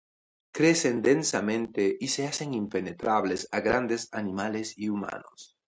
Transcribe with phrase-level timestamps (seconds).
[0.51, 5.55] Crecen densamente y se hacen impenetrables a grandes animales y humanos.